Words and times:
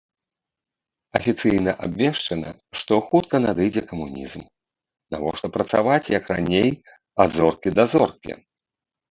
Афіцыйна 1.17 1.71
абвешчана, 1.87 2.49
што 2.79 2.93
хутка 3.09 3.35
надыдзе 3.45 3.83
камунізм, 3.91 4.41
навошта 5.17 5.47
працаваць 5.59 6.01
як 6.17 6.23
раней 6.35 6.69
ад 7.27 7.39
зоркі 7.39 7.69
да 7.79 7.83
зоркі. 7.95 8.31